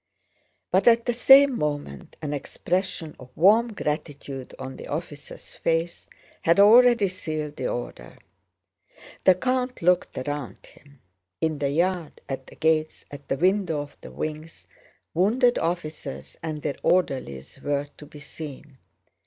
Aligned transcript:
But 0.71 0.87
at 0.87 1.05
the 1.05 1.13
same 1.13 1.55
moment 1.55 2.17
an 2.23 2.33
expression 2.33 3.15
of 3.19 3.29
warm 3.37 3.71
gratitude 3.73 4.55
on 4.57 4.77
the 4.77 4.87
officer's 4.87 5.57
face 5.57 6.07
had 6.41 6.59
already 6.59 7.07
sealed 7.07 7.57
the 7.57 7.67
order. 7.67 8.17
The 9.25 9.35
count 9.35 9.83
looked 9.83 10.17
around 10.17 10.65
him. 10.65 11.01
In 11.39 11.59
the 11.59 11.69
yard, 11.69 12.19
at 12.27 12.47
the 12.47 12.55
gates, 12.55 13.05
at 13.11 13.27
the 13.27 13.37
window 13.37 13.79
of 13.79 13.95
the 14.01 14.09
wings, 14.11 14.65
wounded 15.13 15.59
officers 15.59 16.35
and 16.41 16.63
their 16.63 16.77
orderlies 16.81 17.61
were 17.61 17.85
to 17.97 18.07
be 18.07 18.21
seen. 18.21 18.79